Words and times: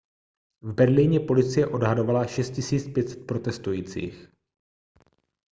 v 0.61 0.73
berlíně 0.73 1.19
policie 1.19 1.67
odhadovala 1.67 2.25
6 2.27 2.93
500 2.93 3.27
protestujících 3.27 4.27